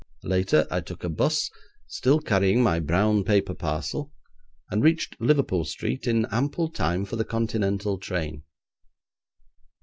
[0.23, 1.51] Later I took a bus,
[1.85, 4.11] still carrying my brown paper parcel,
[4.71, 8.41] and reached Liverpool Street in ample time for the Continental train.